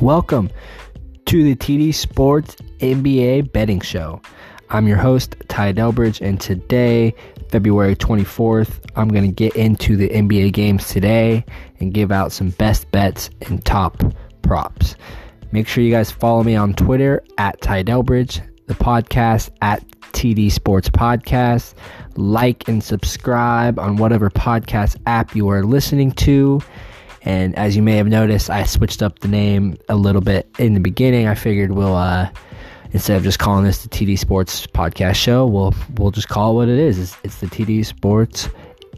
[0.00, 0.50] Welcome
[1.26, 4.20] to the TD Sports NBA Betting Show.
[4.70, 7.14] I'm your host, Ty Delbridge, and today,
[7.50, 11.44] February 24th, I'm going to get into the NBA games today
[11.80, 14.02] and give out some best bets and top
[14.42, 14.96] props.
[15.52, 20.50] Make sure you guys follow me on Twitter at Ty Delbridge, the podcast at TD
[20.50, 21.74] Sports Podcast.
[22.16, 26.60] Like and subscribe on whatever podcast app you are listening to.
[27.24, 30.74] And as you may have noticed, I switched up the name a little bit in
[30.74, 31.26] the beginning.
[31.26, 32.30] I figured we'll uh,
[32.92, 36.54] instead of just calling this the TD Sports Podcast Show, we'll we'll just call it
[36.54, 36.98] what it is.
[36.98, 38.48] It's, it's the TD Sports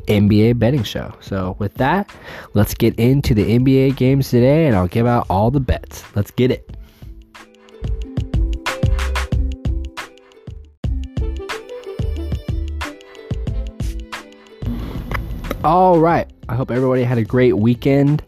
[0.06, 1.14] NBA betting show.
[1.20, 2.10] So with that,
[2.54, 6.04] let's get into the NBA games today, and I'll give out all the bets.
[6.14, 6.76] Let's get it.
[15.66, 16.30] All right.
[16.48, 18.22] I hope everybody had a great weekend.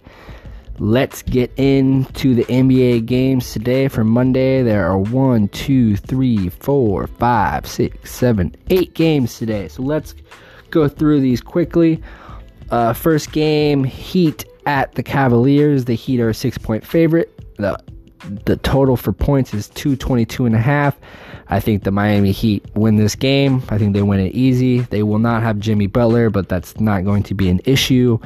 [0.81, 3.87] Let's get into the NBA games today.
[3.87, 9.69] For Monday, there are one, two, three, four, five, six, seven, eight games today.
[9.69, 10.17] So let's
[10.71, 12.03] go through these quickly.
[12.73, 15.85] Uh, first game, Heat at the Cavaliers.
[15.85, 17.39] The Heat are a six point favorite.
[17.59, 17.79] The
[18.45, 20.97] the total for points is 222 and a half.
[21.49, 23.63] I think the Miami Heat win this game.
[23.71, 24.81] I think they win it easy.
[24.81, 28.19] They will not have Jimmy Butler, but that's not going to be an issue.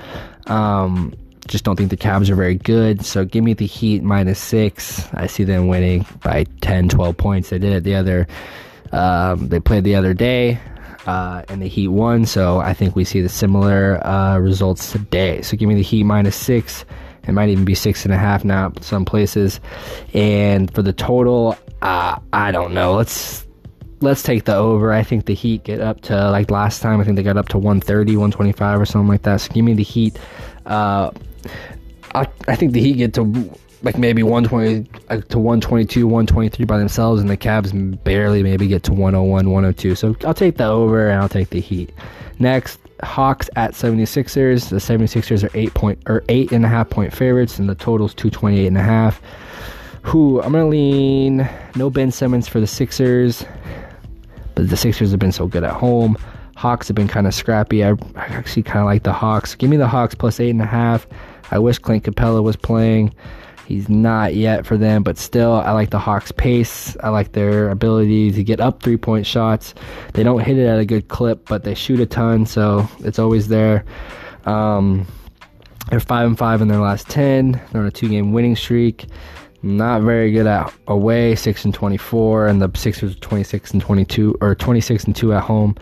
[0.46, 1.14] Um,
[1.46, 3.04] just don't think the Cavs are very good.
[3.04, 5.08] So give me the Heat minus six.
[5.14, 7.50] I see them winning by 10, 12 points.
[7.50, 8.26] They did it the other.
[8.92, 10.58] Um, they played the other day,
[11.06, 12.26] uh, and the Heat won.
[12.26, 15.42] So I think we see the similar uh, results today.
[15.42, 16.84] So give me the Heat minus six.
[17.26, 19.60] It might even be six and a half now, some places.
[20.12, 22.94] And for the total, uh, I don't know.
[22.94, 23.46] Let's
[24.00, 24.92] let's take the over.
[24.92, 27.00] I think the Heat get up to like last time.
[27.00, 29.40] I think they got up to 130, 125 or something like that.
[29.40, 30.18] So give me the Heat.
[30.66, 31.10] Uh,
[32.14, 33.50] I, I think the Heat get to
[33.82, 37.72] like maybe 120 uh, to 122, 123 by themselves, and the Cavs
[38.04, 39.94] barely maybe get to 101, 102.
[39.94, 41.92] So I'll take the over and I'll take the Heat.
[42.38, 44.68] Next, Hawks at 76ers.
[44.68, 48.14] The 76ers are eight point or eight and a half point favorites, and the total's
[48.14, 49.20] 228 and a half.
[50.02, 53.44] Who I'm gonna lean no Ben Simmons for the Sixers,
[54.54, 56.16] but the Sixers have been so good at home.
[56.56, 57.84] Hawks have been kind of scrappy.
[57.84, 59.54] I, I actually kind of like the Hawks.
[59.54, 61.06] Give me the Hawks plus eight and a half.
[61.50, 63.14] I wish Clint Capela was playing.
[63.66, 66.96] He's not yet for them, but still, I like the Hawks' pace.
[67.02, 69.74] I like their ability to get up three point shots.
[70.14, 73.18] They don't hit it at a good clip, but they shoot a ton, so it's
[73.18, 73.84] always there.
[74.44, 75.06] Um,
[75.90, 77.60] they're five and five in their last ten.
[77.70, 79.06] They're on a two game winning streak.
[79.62, 83.70] Not very good at away, six and twenty four, and the Sixers are twenty six
[83.70, 85.76] and twenty two or twenty six and two at home.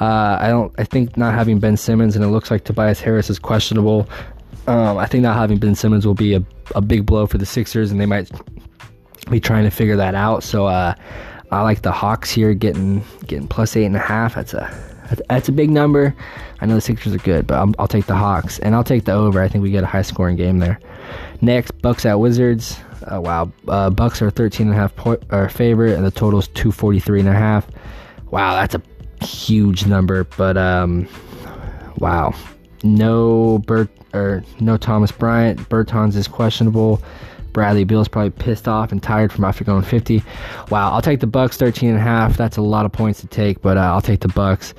[0.00, 0.72] Uh, I don't.
[0.78, 4.08] I think not having Ben Simmons and it looks like Tobias Harris is questionable.
[4.68, 6.42] Um, I think not having Ben Simmons will be a,
[6.74, 8.30] a big blow for the Sixers, and they might
[9.30, 10.42] be trying to figure that out.
[10.42, 10.94] So uh,
[11.50, 14.34] I like the Hawks here getting getting plus eight and a half.
[14.34, 14.70] That's a
[15.30, 16.14] that's a big number.
[16.60, 19.06] I know the Sixers are good, but i will take the Hawks and I'll take
[19.06, 19.40] the over.
[19.40, 20.78] I think we get a high scoring game there.
[21.40, 22.78] Next, Bucks at Wizards.
[23.10, 26.40] Uh, wow, uh, Bucks are 13 and a half point or favorite, and the total
[26.40, 27.66] is 243 and a half.
[28.30, 31.08] Wow, that's a huge number, but um,
[31.96, 32.34] wow,
[32.82, 35.68] no Bert or no Thomas Bryant.
[35.68, 37.02] Bertans is questionable.
[37.52, 40.22] Bradley Beal's probably pissed off and tired from after going 50.
[40.70, 42.36] Wow, I'll take the Bucks 13 and a half.
[42.36, 44.74] That's a lot of points to take, but uh, I'll take the Bucks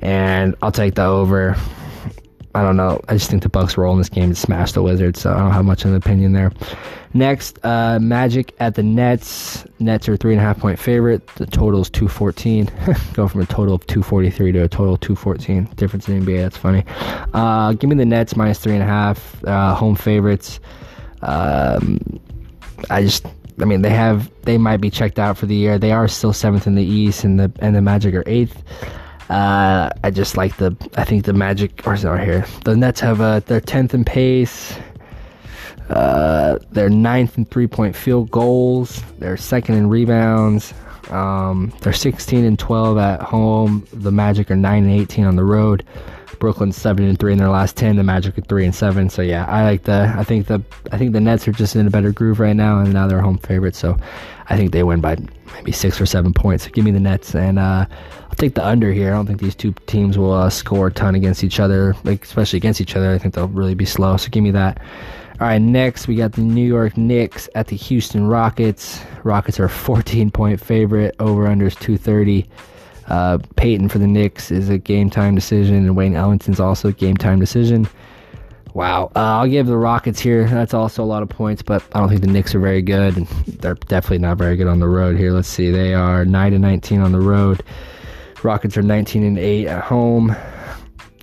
[0.00, 1.56] and I'll take the over.
[2.54, 3.00] I don't know.
[3.08, 5.38] I just think the Bucks roll in this game to smash the Wizards, so I
[5.38, 6.52] don't have much of an opinion there.
[7.12, 9.64] Next, uh, Magic at the Nets.
[9.80, 11.26] Nets are three and a half point favorite.
[11.34, 12.70] The total is 214.
[13.14, 15.64] Go from a total of 243 to a total of 214.
[15.76, 16.42] Difference in NBA.
[16.42, 16.84] That's funny.
[17.32, 19.44] Uh, give me the Nets minus three and a half.
[19.44, 20.60] Uh, home favorites.
[21.22, 22.20] Um,
[22.90, 23.26] I just,
[23.60, 25.78] I mean, they have, they might be checked out for the year.
[25.78, 28.62] They are still seventh in the East, and the and the Magic are eighth.
[29.30, 30.76] Uh, I just like the.
[30.96, 32.44] I think the Magic, is it here?
[32.64, 33.42] The Nets have a.
[33.46, 34.76] They're tenth in pace.
[35.88, 39.02] Uh, they're ninth in three-point field goals.
[39.18, 40.72] They're second in rebounds.
[41.10, 43.86] Um, they're 16 and 12 at home.
[43.92, 45.84] The Magic are 9 and 18 on the road.
[46.38, 47.96] Brooklyn's seven and three in their last ten.
[47.96, 49.10] The Magic are three and seven.
[49.10, 50.12] So yeah, I like the.
[50.16, 50.62] I think the.
[50.92, 53.20] I think the Nets are just in a better groove right now, and now they're
[53.20, 53.78] home favorites.
[53.78, 53.96] So
[54.48, 55.16] I think they win by
[55.54, 56.64] maybe six or seven points.
[56.64, 59.12] So give me the Nets, and uh, I'll take the under here.
[59.12, 62.24] I don't think these two teams will uh, score a ton against each other, like
[62.24, 63.12] especially against each other.
[63.12, 64.16] I think they'll really be slow.
[64.16, 64.80] So give me that.
[65.40, 69.00] All right, next we got the New York Knicks at the Houston Rockets.
[69.24, 71.16] Rockets are 14 point favorite.
[71.18, 72.48] Over unders 230.
[73.08, 76.92] Uh, Payton for the Knicks is a game time decision, and Wayne Ellington's also a
[76.92, 77.86] game time decision.
[78.74, 79.12] Wow.
[79.14, 80.48] Uh, I'll give the Rockets here.
[80.48, 83.14] That's also a lot of points, but I don't think the Knicks are very good,
[83.46, 85.30] they're definitely not very good on the road here.
[85.30, 85.70] Let's see.
[85.70, 87.62] They are 9 and 19 on the road.
[88.42, 90.34] Rockets are 19 and 8 at home.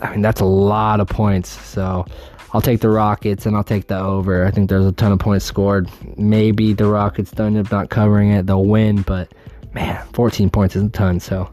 [0.01, 1.50] I mean, that's a lot of points.
[1.50, 2.06] So
[2.54, 4.45] I'll take the Rockets and I'll take the over.
[4.45, 5.89] I think there's a ton of points scored.
[6.18, 8.48] Maybe the Rockets don't end up not covering it.
[8.48, 9.33] They'll win, but
[9.74, 11.19] man, 14 points is a ton.
[11.19, 11.51] So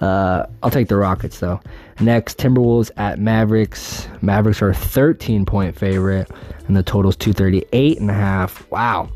[0.00, 1.60] uh, I'll take the Rockets though.
[2.00, 4.08] Next, Timberwolves at Mavericks.
[4.20, 6.30] Mavericks are a 13 point favorite,
[6.66, 8.70] and the total's 238 and a half.
[8.70, 9.08] Wow,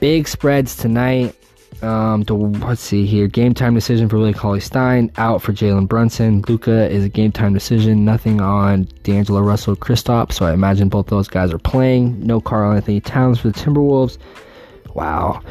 [0.00, 1.36] big spreads tonight.
[1.82, 3.26] Um, to, let's see here.
[3.26, 5.10] Game time decision for Willie Cauley Stein.
[5.16, 6.42] Out for Jalen Brunson.
[6.46, 8.04] Luka is a game time decision.
[8.04, 10.34] Nothing on D'Angelo Russell, Kristaps.
[10.34, 12.20] So I imagine both those guys are playing.
[12.24, 14.18] No Karl-Anthony Towns for the Timberwolves.
[14.94, 15.42] Wow.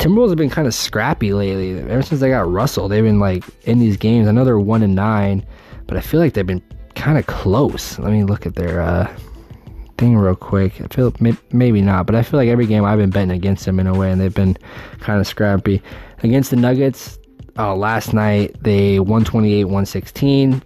[0.00, 1.78] Timberwolves have been kind of scrappy lately.
[1.78, 4.28] Ever since they got Russell, they've been like in these games.
[4.28, 5.44] I know they're one and nine,
[5.86, 6.62] but I feel like they've been
[6.94, 7.98] kind of close.
[7.98, 9.14] Let me look at their uh,
[9.98, 10.80] thing real quick.
[10.80, 11.12] I feel
[11.52, 13.92] maybe not, but I feel like every game I've been betting against them in a
[13.92, 14.56] way, and they've been
[15.00, 15.82] kind of scrappy.
[16.22, 17.18] Against the Nuggets,
[17.58, 20.62] uh, last night they 128 116.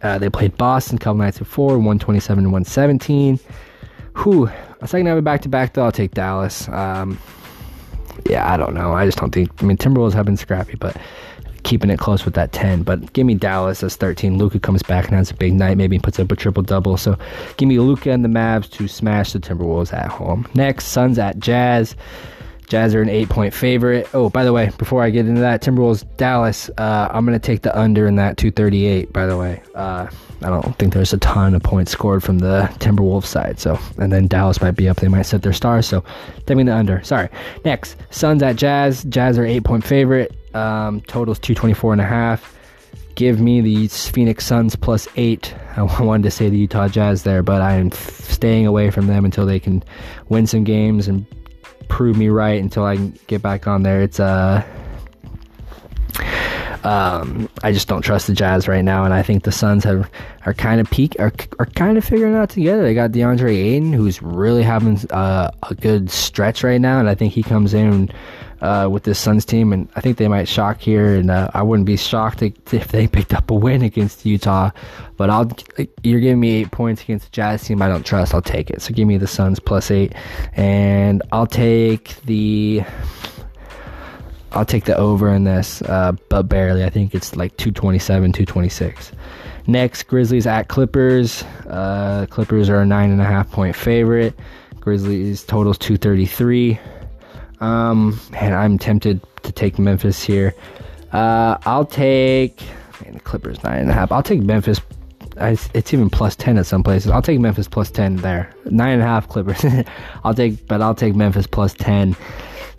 [0.00, 3.40] Uh, they played Boston a couple nights before, 127 117.
[4.22, 4.48] Whew.
[4.80, 6.68] A second have a back to back, though, I'll take Dallas.
[6.68, 7.18] Um,
[8.28, 8.92] yeah, I don't know.
[8.92, 9.50] I just don't think.
[9.62, 10.96] I mean, Timberwolves have been scrappy, but
[11.64, 12.82] keeping it close with that 10.
[12.82, 14.38] But give me Dallas as 13.
[14.38, 15.76] Luka comes back and has a big night.
[15.76, 16.96] Maybe puts up a triple double.
[16.96, 17.18] So
[17.56, 20.46] give me Luka and the Mavs to smash the Timberwolves at home.
[20.54, 21.96] Next, Suns at Jazz.
[22.68, 24.08] Jazz are an eight point favorite.
[24.14, 27.44] Oh, by the way, before I get into that, Timberwolves Dallas, uh, I'm going to
[27.44, 29.62] take the under in that 238, by the way.
[29.74, 30.08] Uh,
[30.42, 33.58] I don't think there's a ton of points scored from the Timberwolves side.
[33.58, 34.98] So, and then Dallas might be up.
[34.98, 35.86] They might set their stars.
[35.86, 36.04] So,
[36.46, 37.02] take me the under.
[37.02, 37.28] Sorry.
[37.64, 39.04] Next, Suns at Jazz.
[39.04, 40.34] Jazz are eight point favorite.
[40.54, 42.54] Um, totals 224 and a half.
[43.14, 45.54] Give me the Phoenix Suns plus eight.
[45.76, 49.24] I wanted to say the Utah Jazz there, but I am staying away from them
[49.24, 49.82] until they can
[50.28, 51.26] win some games and
[51.88, 52.96] prove me right until I
[53.26, 54.02] get back on there.
[54.02, 54.64] It's uh
[56.84, 60.10] um, I just don't trust the Jazz right now, and I think the Suns have
[60.44, 62.82] are kind of peak are, are kind of figuring out together.
[62.82, 67.14] They got DeAndre Ayton, who's really having uh, a good stretch right now, and I
[67.14, 68.10] think he comes in
[68.60, 71.16] uh, with this Suns team, and I think they might shock here.
[71.16, 74.70] And uh, I wouldn't be shocked if they picked up a win against Utah.
[75.16, 75.50] But I'll
[76.02, 78.34] you're giving me eight points against the Jazz team I don't trust.
[78.34, 78.82] I'll take it.
[78.82, 80.14] So give me the Suns plus eight,
[80.54, 82.82] and I'll take the
[84.54, 86.84] I'll take the over in this, uh, but barely.
[86.84, 89.12] I think it's like 227, 226.
[89.66, 91.42] Next, Grizzlies at Clippers.
[91.68, 94.38] Uh, Clippers are a nine and a half point favorite.
[94.78, 96.78] Grizzlies totals 233.
[97.60, 100.54] Um, man, I'm tempted to take Memphis here.
[101.12, 102.60] Uh, I'll take
[103.02, 104.10] man, the Clippers nine and a half.
[104.12, 104.80] I'll take Memphis.
[105.36, 107.10] It's even plus ten at some places.
[107.10, 108.52] I'll take Memphis plus ten there.
[108.66, 109.64] Nine and a half Clippers.
[110.24, 112.16] I'll take, but I'll take Memphis plus ten.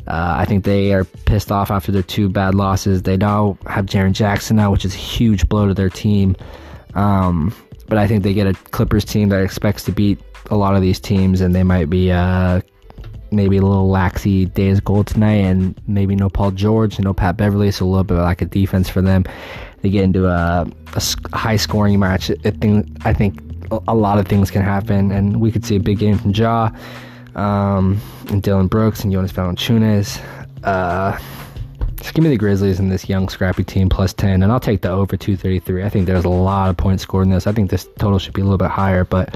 [0.08, 3.02] Uh, I think they are pissed off after their two bad losses.
[3.02, 6.36] They now have Jaren Jackson now, which is a huge blow to their team.
[6.94, 7.54] Um,
[7.88, 10.20] but I think they get a Clippers team that expects to beat
[10.52, 12.62] a lot of these teams, and they might be uh,
[13.36, 17.72] maybe a little laxy days gold tonight, and maybe no Paul George, no Pat Beverley,
[17.72, 19.26] so a little bit like a defense for them.
[19.82, 22.32] They get into a, a high scoring match.
[22.32, 23.40] I think, I think
[23.88, 26.72] a lot of things can happen, and we could see a big game from Ja
[27.36, 30.22] um, and Dillon Brooks and Jonas Valanciunas.
[30.64, 31.18] Uh,
[31.98, 34.82] just give me the Grizzlies and this young scrappy team plus 10, and I'll take
[34.82, 35.84] the over 233.
[35.84, 37.48] I think there's a lot of points scored in this.
[37.48, 39.36] I think this total should be a little bit higher, but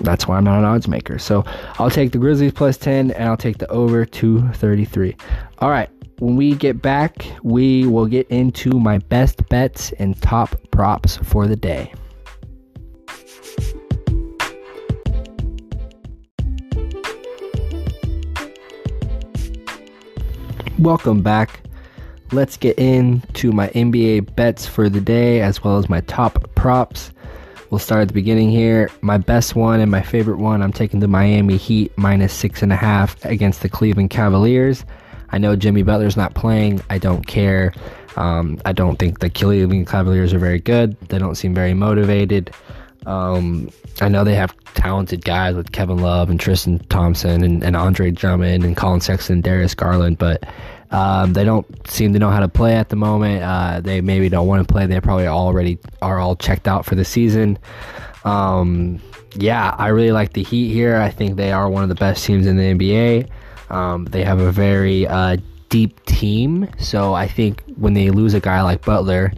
[0.00, 1.18] that's why I'm not an odds maker.
[1.18, 1.44] So
[1.78, 5.16] I'll take the Grizzlies plus 10, and I'll take the over 233.
[5.58, 10.56] All right, when we get back, we will get into my best bets and top
[10.70, 11.92] props for the day.
[20.78, 21.60] Welcome back.
[22.30, 27.10] Let's get into my NBA bets for the day as well as my top props.
[27.70, 28.90] We'll start at the beginning here.
[29.02, 32.72] My best one and my favorite one, I'm taking the Miami Heat minus six and
[32.72, 34.84] a half against the Cleveland Cavaliers.
[35.30, 36.80] I know Jimmy Butler's not playing.
[36.88, 37.74] I don't care.
[38.16, 40.98] Um, I don't think the Cleveland Cavaliers are very good.
[41.08, 42.50] They don't seem very motivated.
[43.06, 43.70] Um,
[44.00, 48.10] I know they have talented guys with Kevin Love and Tristan Thompson and, and Andre
[48.10, 50.44] Drummond and Collin Sexton and Darius Garland, but
[50.90, 53.42] um, they don't seem to know how to play at the moment.
[53.42, 54.86] Uh, they maybe don't want to play.
[54.86, 57.58] They probably already are all checked out for the season.
[58.24, 59.00] Um,
[59.34, 60.96] yeah, I really like the Heat here.
[60.96, 63.28] I think they are one of the best teams in the NBA.
[63.70, 65.36] Um, they have a very uh,
[65.68, 69.32] deep team, so I think when they lose a guy like Butler,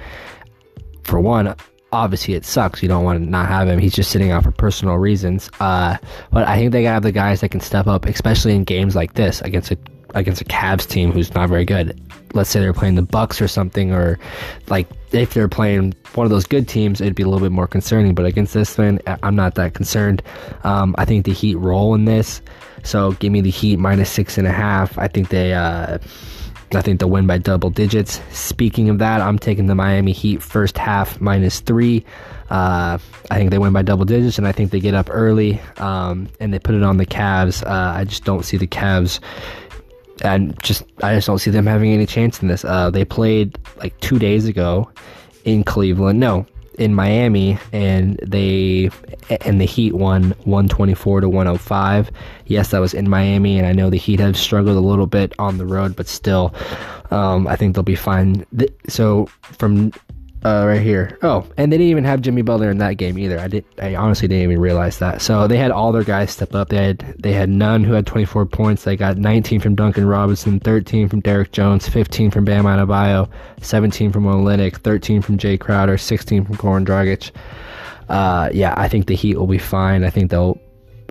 [1.03, 1.57] for one,
[1.93, 2.83] obviously it sucks.
[2.83, 3.79] You don't want to not have him.
[3.79, 5.51] He's just sitting out for personal reasons.
[5.59, 5.97] Uh,
[6.31, 9.15] but I think they have the guys that can step up, especially in games like
[9.15, 9.79] this against a
[10.15, 12.01] against a Cavs team who's not very good.
[12.33, 14.19] Let's say they're playing the Bucks or something, or
[14.69, 17.67] like if they're playing one of those good teams, it'd be a little bit more
[17.67, 18.15] concerning.
[18.15, 20.23] But against this one, I'm not that concerned.
[20.63, 22.41] Um, I think the Heat roll in this,
[22.85, 24.97] so give me the Heat minus six and a half.
[24.99, 25.55] I think they.
[25.55, 25.99] Uh,
[26.73, 28.21] I think they'll win by double digits.
[28.31, 32.05] Speaking of that, I'm taking the Miami Heat first half minus three.
[32.49, 32.99] Uh,
[33.31, 36.29] I think they win by double digits, and I think they get up early um,
[36.39, 37.67] and they put it on the Cavs.
[37.67, 39.19] Uh, I just don't see the Cavs,
[40.23, 42.65] and just I just don't see them having any chance in this.
[42.65, 44.91] Uh, they played like two days ago
[45.45, 46.21] in Cleveland.
[46.21, 46.47] No,
[46.81, 48.91] in Miami, and they
[49.43, 52.11] and the Heat won 124 to 105.
[52.47, 55.35] Yes, that was in Miami, and I know the Heat have struggled a little bit
[55.39, 56.55] on the road, but still,
[57.11, 58.47] um, I think they'll be fine.
[58.89, 59.93] So from
[60.45, 61.19] uh, right here.
[61.23, 63.39] Oh, and they didn't even have Jimmy Butler in that game either.
[63.39, 63.65] I did.
[63.81, 65.21] I honestly didn't even realize that.
[65.21, 66.71] So they had all their guys step up.
[66.71, 68.85] They had they had Nunn who had 24 points.
[68.85, 73.29] They got 19 from Duncan Robinson, 13 from Derrick Jones, 15 from Bam Adebayo,
[73.61, 77.31] 17 from Olynyk, 13 from Jae Crowder, 16 from Goran Dragic.
[78.09, 80.05] Uh, yeah, I think the Heat will be fine.
[80.05, 80.59] I think they'll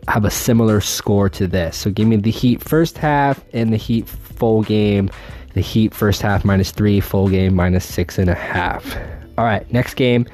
[0.07, 1.77] have a similar score to this.
[1.77, 5.09] So give me the Heat first half and the Heat full game.
[5.53, 8.97] The Heat first half minus three, full game minus six and a half.
[9.39, 10.25] All right, next game.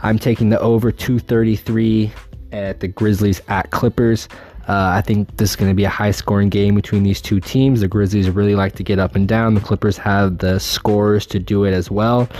[0.00, 2.10] I'm taking the over 233
[2.52, 4.30] at the Grizzlies at Clippers.
[4.66, 7.38] Uh, I think this is going to be a high scoring game between these two
[7.38, 7.82] teams.
[7.82, 9.56] The Grizzlies really like to get up and down.
[9.56, 12.30] The Clippers have the scores to do it as well.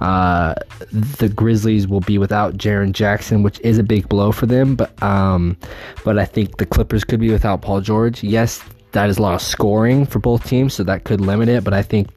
[0.00, 0.54] Uh,
[0.92, 4.76] the Grizzlies will be without Jaren Jackson, which is a big blow for them.
[4.76, 5.58] But um,
[6.06, 8.24] but I think the Clippers could be without Paul George.
[8.24, 11.64] Yes, that is a lot of scoring for both teams, so that could limit it.
[11.64, 12.08] But I think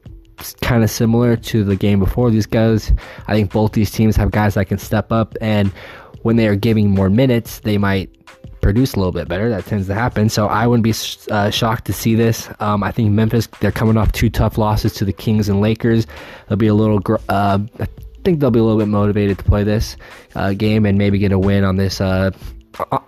[0.62, 2.30] kind of similar to the game before.
[2.30, 2.92] These guys,
[3.26, 5.72] I think both these teams have guys that can step up, and
[6.22, 8.10] when they are giving more minutes, they might
[8.60, 9.48] produce a little bit better.
[9.48, 10.28] That tends to happen.
[10.28, 10.94] So I wouldn't be
[11.32, 12.50] uh, shocked to see this.
[12.60, 16.06] Um, I think Memphis, they're coming off two tough losses to the Kings and Lakers.
[16.48, 17.86] They'll be a little, uh, I
[18.22, 19.96] think they'll be a little bit motivated to play this
[20.34, 22.32] uh, game and maybe get a win on this uh,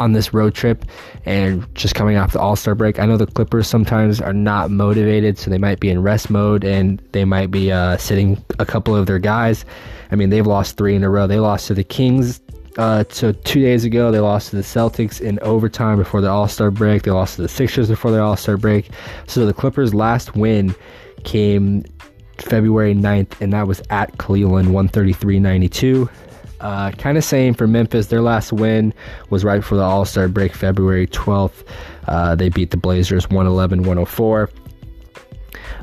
[0.01, 0.85] on this road trip
[1.25, 2.99] and just coming off the All Star break.
[2.99, 6.65] I know the Clippers sometimes are not motivated, so they might be in rest mode
[6.65, 9.65] and they might be uh, sitting a couple of their guys.
[10.11, 11.27] I mean, they've lost three in a row.
[11.27, 12.41] They lost to the Kings.
[12.79, 16.49] Uh, so two days ago, they lost to the Celtics in overtime before the All
[16.49, 17.03] Star break.
[17.03, 18.91] They lost to the Sixers before their All Star break.
[19.27, 20.75] So the Clippers' last win
[21.25, 21.85] came
[22.39, 26.09] February 9th, and that was at Cleveland, 133 92.
[26.63, 28.07] Uh, kind of same for Memphis.
[28.07, 28.95] Their last win
[29.31, 31.65] was right before the All Star break, February 12th.
[32.07, 34.49] Uh, they beat the Blazers 111 104.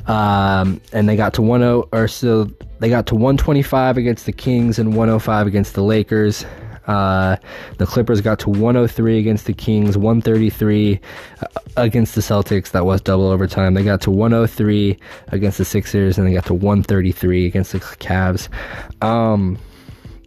[0.06, 4.78] Um, and they got to 10 or so they got to 125 against the Kings
[4.78, 6.46] and 105 against the Lakers.
[6.86, 7.36] Uh,
[7.76, 10.98] the Clippers got to 103 against the Kings, 133
[11.40, 11.46] uh,
[11.76, 12.70] against the Celtics.
[12.70, 13.74] That was double overtime.
[13.74, 18.48] They got to 103 against the Sixers, and they got to 133 against the Cavs.
[19.04, 19.58] Um,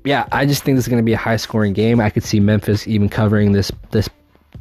[0.03, 1.99] yeah, I just think this is going to be a high scoring game.
[1.99, 4.09] I could see Memphis even covering this this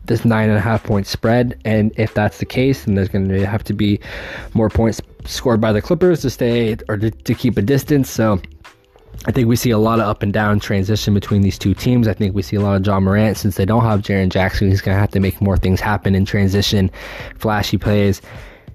[0.04, 3.28] this nine and a half point spread, and if that's the case, then there's going
[3.28, 4.00] to have to be
[4.54, 8.10] more points scored by the Clippers to stay or to, to keep a distance.
[8.10, 8.40] So.
[9.24, 12.08] I think we see a lot of up and down transition between these two teams.
[12.08, 14.68] I think we see a lot of John Morant since they don't have Jaren Jackson.
[14.68, 16.90] He's going to have to make more things happen in transition,
[17.38, 18.20] flashy plays.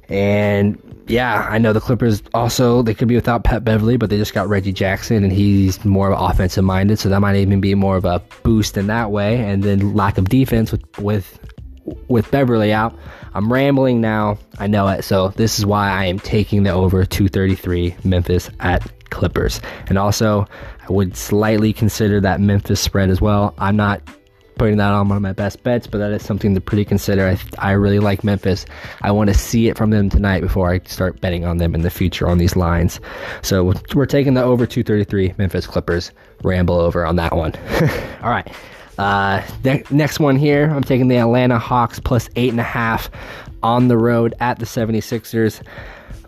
[0.10, 4.18] And yeah, I know the Clippers also they could be without Pat Beverley, but they
[4.18, 7.76] just got Reggie Jackson and he's more of offensive minded, so that might even be
[7.76, 9.40] more of a boost in that way.
[9.40, 11.40] And then lack of defense with with
[12.08, 12.98] with Beverley out.
[13.34, 14.38] I'm rambling now.
[14.60, 15.04] I know it.
[15.04, 19.62] So this is why I am taking the over 233 Memphis at Clippers.
[19.88, 20.48] And also,
[20.82, 23.54] I would slightly consider that Memphis spread as well.
[23.58, 24.02] I'm not
[24.58, 27.28] putting that on one of my best bets, but that is something to pretty consider.
[27.28, 28.66] I, I really like Memphis.
[29.02, 31.82] I want to see it from them tonight before I start betting on them in
[31.82, 33.00] the future on these lines.
[33.42, 36.12] So we're taking the over 233 Memphis Clippers.
[36.44, 37.54] Ramble over on that one.
[38.22, 38.48] All right.
[38.98, 43.10] Uh, ne- next one here, I'm taking the Atlanta Hawks plus eight and a half
[43.62, 45.62] on the road at the 76ers.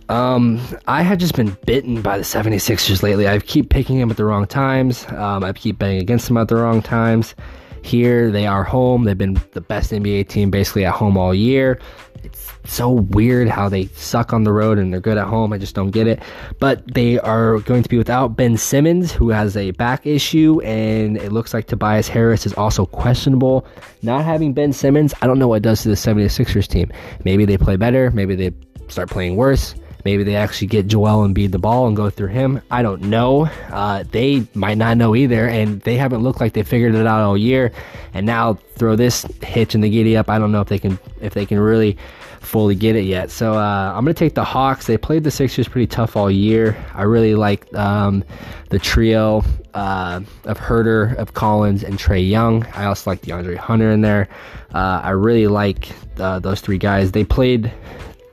[0.09, 3.27] Um, I have just been bitten by the 76ers lately.
[3.27, 5.05] I keep picking them at the wrong times.
[5.09, 7.35] Um, I keep betting against them at the wrong times.
[7.83, 9.03] Here, they are home.
[9.03, 11.79] They've been the best NBA team basically at home all year.
[12.23, 15.53] It's so weird how they suck on the road and they're good at home.
[15.53, 16.21] I just don't get it.
[16.59, 21.17] But they are going to be without Ben Simmons, who has a back issue, and
[21.17, 23.65] it looks like Tobias Harris is also questionable.
[24.01, 26.91] Not having Ben Simmons, I don't know what it does to the 76ers team.
[27.23, 28.51] Maybe they play better, maybe they
[28.89, 29.75] start playing worse.
[30.05, 32.61] Maybe they actually get Joel and Embiid the ball and go through him.
[32.71, 33.49] I don't know.
[33.69, 37.21] Uh, they might not know either, and they haven't looked like they figured it out
[37.21, 37.71] all year.
[38.13, 40.29] And now throw this hitch in the giddy up.
[40.29, 41.97] I don't know if they can if they can really
[42.39, 43.29] fully get it yet.
[43.29, 44.87] So uh, I'm going to take the Hawks.
[44.87, 46.75] They played the Sixers pretty tough all year.
[46.93, 48.23] I really like um,
[48.69, 52.65] the trio uh, of Huerter, of Collins, and Trae Young.
[52.73, 54.27] I also like DeAndre Hunter in there.
[54.73, 57.11] Uh, I really like uh, those three guys.
[57.11, 57.71] They played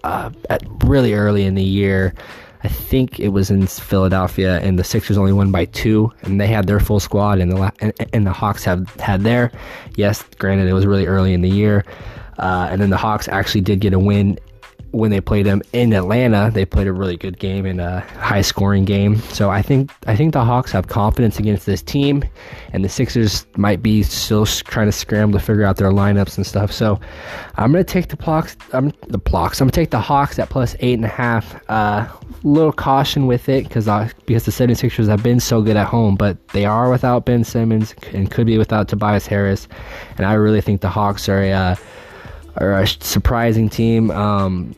[0.07, 2.15] uh, at really early in the year.
[2.63, 6.47] I think it was in Philadelphia, and the Sixers only won by two, and they
[6.47, 9.53] had their full squad, and the and, and the Hawks have had their.
[9.97, 11.85] Yes, granted, it was really early in the year,
[12.39, 14.39] uh, and then the Hawks actually did get a win
[14.97, 16.51] when they played them in Atlanta.
[16.53, 19.17] They played a really good game and a high scoring game.
[19.33, 22.25] So I think I think the Hawks have confidence against this team,
[22.73, 26.47] and the Sixers might be still trying to scramble to figure out their lineups and
[26.47, 26.73] stuff.
[26.73, 26.99] So
[27.57, 28.57] I'm gonna take the blocks.
[28.73, 29.61] I'm the blocks.
[29.61, 31.63] I'm gonna take the Hawks at plus eight and a half.
[31.69, 32.09] Uh,
[32.43, 33.87] little caution with it because
[34.25, 37.95] because the 76ers have been so good at home, but they are without Ben Simmons
[38.13, 39.69] and could be without Tobias Harris,
[40.17, 41.77] and I really think the Hawks are a uh,
[42.59, 44.11] are a surprising team.
[44.11, 44.75] Um,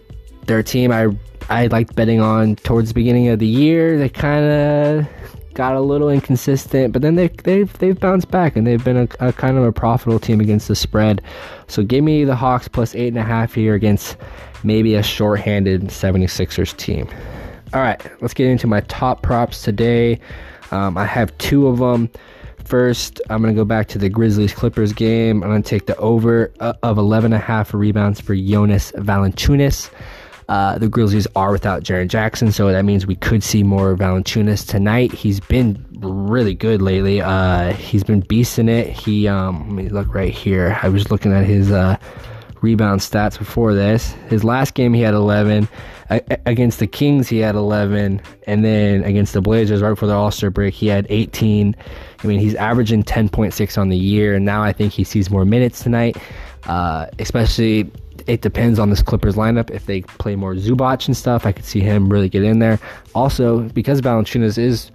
[0.48, 1.08] they're team I
[1.50, 3.96] I liked betting on towards the beginning of the year.
[3.98, 5.08] They kind of
[5.54, 9.08] got a little inconsistent, but then they they've they've bounced back and they've been a,
[9.28, 11.22] a, kind of a profitable team against the spread.
[11.68, 14.16] So give me the Hawks plus eight and a half here against
[14.64, 17.08] maybe a shorthanded 76ers team.
[17.72, 20.18] All right, let's get into my top props today.
[20.70, 22.10] Um, I have two of them.
[22.64, 25.42] First, I'm going to go back to the Grizzlies Clippers game.
[25.42, 29.90] I'm going to take the over uh, of 11.5 rebounds for Jonas Valanciunas.
[30.48, 34.66] Uh, the Grizzlies are without Jaren Jackson, so that means we could see more Valanciunas
[34.66, 35.12] tonight.
[35.12, 37.20] He's been really good lately.
[37.20, 38.88] Uh, he's been beasting it.
[38.88, 40.78] He, um, let me look right here.
[40.82, 41.98] I was looking at his uh,
[42.62, 44.12] rebound stats before this.
[44.28, 45.68] His last game, he had 11
[46.10, 50.30] against the Kings, he had 11, and then against the Blazers right before the All
[50.30, 51.76] Star break, he had 18.
[52.22, 55.44] I mean, he's averaging 10.6 on the year, and now I think he sees more
[55.44, 56.16] minutes tonight.
[56.64, 57.90] Uh, especially,
[58.28, 59.70] it depends on this Clippers lineup.
[59.70, 62.78] If they play more Zubac and stuff, I could see him really get in there.
[63.14, 64.92] Also, because Valanciunas is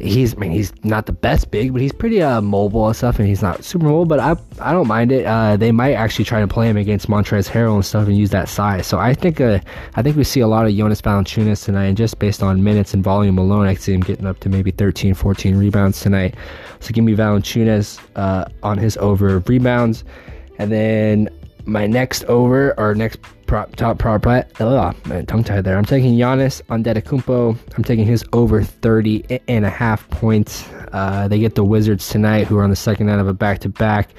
[0.00, 3.18] he's I mean he's not the best big, but he's pretty uh, mobile and stuff,
[3.18, 4.04] and he's not super mobile.
[4.04, 5.24] But I I don't mind it.
[5.24, 8.30] Uh, they might actually try to play him against Montrezl Harrell and stuff and use
[8.30, 8.86] that size.
[8.86, 9.60] So I think uh,
[9.94, 12.92] I think we see a lot of Jonas Valanciunas tonight, and just based on minutes
[12.92, 16.34] and volume alone, I see him getting up to maybe 13, 14 rebounds tonight.
[16.80, 20.04] So give me Valanciunas uh, on his over rebounds,
[20.58, 21.30] and then
[21.66, 24.26] my next over or next prop, top prop.
[24.60, 25.76] Oh, man, tongue tied there.
[25.76, 27.58] I'm taking Giannis Antetokounmpo.
[27.76, 30.66] I'm taking his over 30 and a half points.
[30.92, 33.58] Uh, they get the Wizards tonight, who are on the second end of a back
[33.60, 34.10] to back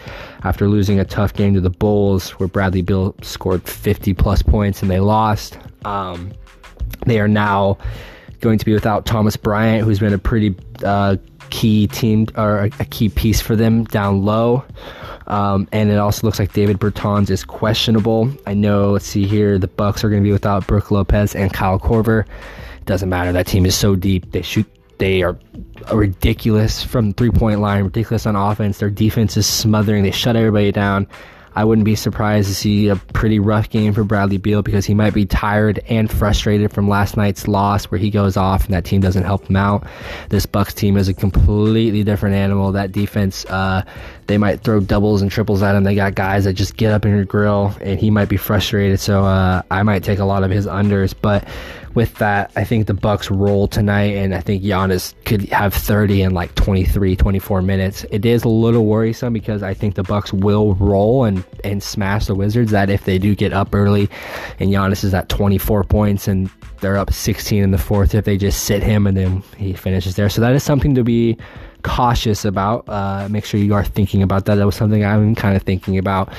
[0.43, 4.81] after losing a tough game to the Bulls, where Bradley Beal scored 50 plus points
[4.81, 5.57] and they lost.
[5.85, 6.31] Um,
[7.05, 7.77] they are now
[8.39, 11.15] going to be without Thomas Bryant, who's been a pretty uh,
[11.53, 14.65] key team or a, key piece for them down low.
[15.27, 18.29] Um, and it also looks like David Bertans is questionable.
[18.47, 18.91] I know.
[18.91, 19.59] Let's see here.
[19.59, 22.25] The Bucks are going to be without Brook Lopez and Kyle Korver.
[22.85, 23.31] Doesn't matter.
[23.31, 24.31] That team is so deep.
[24.31, 24.65] They shoot.
[24.97, 25.37] They are
[25.93, 27.83] ridiculous from three point line.
[27.83, 28.79] Ridiculous on offense.
[28.79, 30.03] Their defense is smothering.
[30.03, 31.07] They shut everybody down.
[31.55, 34.93] I wouldn't be surprised to see a pretty rough game for Bradley Beal because he
[34.93, 38.85] might be tired and frustrated from last night's loss where he goes off and that
[38.85, 39.85] team doesn't help him out.
[40.29, 42.71] This Bucks team is a completely different animal.
[42.71, 43.83] That defense, uh,
[44.27, 45.83] they might throw doubles and triples at him.
[45.83, 48.99] They got guys that just get up in your grill and he might be frustrated.
[48.99, 51.47] So uh, I might take a lot of his unders, but
[51.95, 56.23] with that, I think the Bucks roll tonight, and I think Giannis could have 30
[56.23, 58.05] in like 23, 24 minutes.
[58.09, 62.25] It is a little worrisome because I think the Bucks will roll and and smash
[62.25, 62.71] the Wizards.
[62.71, 64.09] That if they do get up early,
[64.59, 66.49] and Giannis is at 24 points and
[66.81, 70.15] they're up 16 in the fourth, if they just sit him and then he finishes
[70.15, 70.29] there.
[70.29, 71.37] So that is something to be
[71.83, 72.87] cautious about.
[72.87, 74.55] Uh, make sure you are thinking about that.
[74.55, 76.29] That was something I'm kind of thinking about.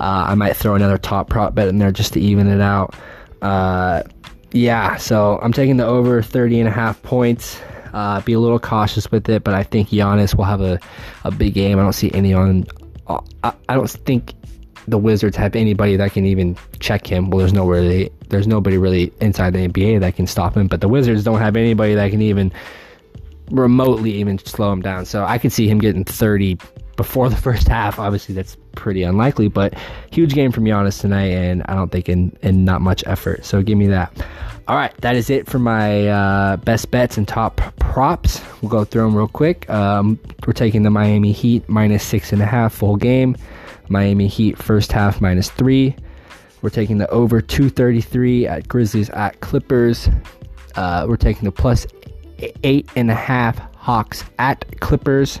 [0.00, 2.94] Uh, I might throw another top prop bet in there just to even it out.
[3.40, 4.02] Uh,
[4.52, 7.60] yeah, so I'm taking the over 30 and a half points.
[7.92, 10.78] Uh, be a little cautious with it, but I think Giannis will have a,
[11.24, 11.78] a big game.
[11.78, 12.66] I don't see any on.
[13.06, 14.34] Uh, I, I don't think
[14.86, 17.30] the Wizards have anybody that can even check him.
[17.30, 20.66] Well, there's no really, there's nobody really inside the NBA that can stop him.
[20.66, 22.52] But the Wizards don't have anybody that can even
[23.50, 25.04] remotely even slow him down.
[25.04, 26.58] So I could see him getting 30
[26.96, 27.98] before the first half.
[27.98, 29.74] Obviously, that's pretty unlikely, but
[30.10, 33.44] huge game from Giannis tonight, and I don't think in, in not much effort.
[33.44, 34.12] So give me that.
[34.68, 38.42] All right, that is it for my uh, best bets and top props.
[38.60, 39.68] We'll go through them real quick.
[39.70, 43.34] Um, we're taking the Miami Heat minus six and a half full game.
[43.88, 45.96] Miami Heat first half minus three.
[46.60, 50.10] We're taking the over 233 at Grizzlies at Clippers.
[50.74, 51.86] Uh, we're taking the plus
[52.62, 55.40] eight and a half Hawks at Clippers.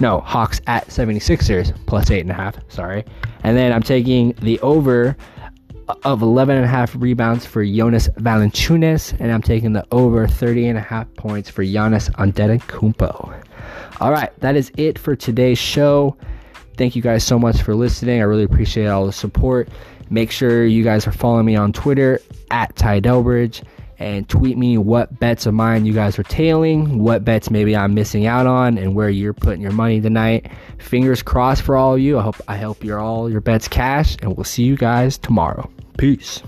[0.00, 2.56] No, Hawks at 76ers plus eight and a half.
[2.68, 3.04] Sorry.
[3.44, 5.16] And then I'm taking the over
[6.04, 10.68] of 11 and a half rebounds for Jonas Valanciunas, and I'm taking the over 30
[10.68, 13.42] and a half points for Giannis Antetokounmpo.
[14.00, 16.16] All right, that is it for today's show.
[16.76, 18.20] Thank you guys so much for listening.
[18.20, 19.68] I really appreciate all the support.
[20.10, 23.62] Make sure you guys are following me on Twitter at Ty Delbridge
[24.02, 27.94] and tweet me what bets of mine you guys are tailing, what bets maybe I'm
[27.94, 30.50] missing out on, and where you're putting your money tonight.
[30.78, 32.18] Fingers crossed for all of you.
[32.18, 35.70] I hope I hope you're all your bets cash, and we'll see you guys tomorrow.
[35.96, 36.42] Peace.